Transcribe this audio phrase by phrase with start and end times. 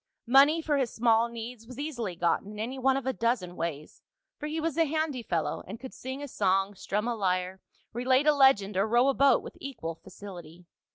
[0.25, 4.01] Money for his small needs was easily gotten in any one of a dozen ways,
[4.39, 7.61] for he was a handy fellow, and could sing a song, strum a lyre,
[7.93, 10.65] relate a legend or row a boat with equal facility.